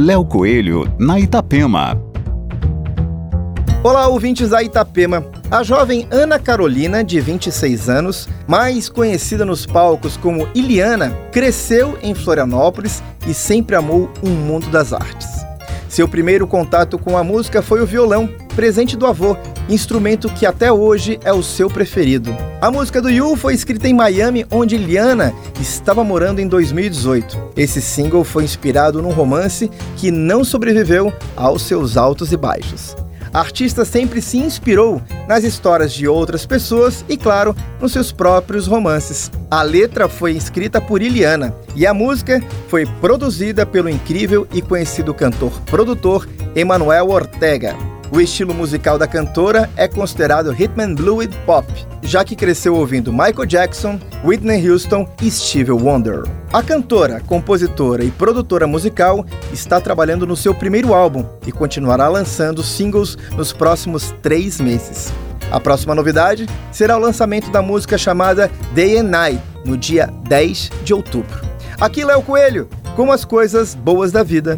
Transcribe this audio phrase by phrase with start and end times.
[0.00, 2.00] Léo Coelho, na Itapema.
[3.82, 5.26] Olá, ouvintes da Itapema.
[5.50, 12.14] A jovem Ana Carolina, de 26 anos, mais conhecida nos palcos como Iliana, cresceu em
[12.14, 15.37] Florianópolis e sempre amou um mundo das artes.
[15.88, 19.36] Seu primeiro contato com a música foi o violão, presente do avô,
[19.68, 22.36] instrumento que até hoje é o seu preferido.
[22.60, 27.52] A música do Yu foi escrita em Miami, onde Liana estava morando em 2018.
[27.56, 32.94] Esse single foi inspirado num romance que não sobreviveu aos seus altos e baixos.
[33.32, 38.66] A artista sempre se inspirou nas histórias de outras pessoas e, claro, nos seus próprios
[38.66, 39.30] romances.
[39.50, 45.14] A letra foi escrita por Iliana e a música foi produzida pelo incrível e conhecido
[45.14, 47.87] cantor-produtor Emanuel Ortega.
[48.10, 51.66] O estilo musical da cantora é considerado rhythm and blues pop,
[52.02, 56.22] já que cresceu ouvindo Michael Jackson, Whitney Houston e Stevie Wonder.
[56.50, 62.62] A cantora, compositora e produtora musical está trabalhando no seu primeiro álbum e continuará lançando
[62.62, 65.12] singles nos próximos três meses.
[65.50, 70.70] A próxima novidade será o lançamento da música chamada Day and Night, no dia 10
[70.82, 71.46] de outubro.
[71.78, 74.56] Aqui Léo Coelho, com as coisas boas da vida.